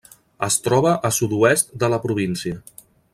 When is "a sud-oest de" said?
1.09-1.91